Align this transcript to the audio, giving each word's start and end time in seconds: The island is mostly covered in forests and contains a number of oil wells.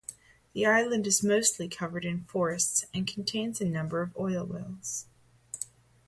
The 0.53 0.65
island 0.65 1.05
is 1.05 1.23
mostly 1.23 1.69
covered 1.69 2.05
in 2.05 2.23
forests 2.23 2.85
and 2.91 3.05
contains 3.05 3.61
a 3.61 3.65
number 3.65 4.01
of 4.01 4.17
oil 4.17 4.43
wells. 4.47 5.05